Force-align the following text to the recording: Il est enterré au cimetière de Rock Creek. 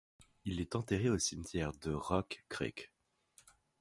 Il 0.45 0.59
est 0.61 0.75
enterré 0.75 1.11
au 1.11 1.19
cimetière 1.19 1.73
de 1.73 1.91
Rock 1.93 2.43
Creek. 2.49 2.91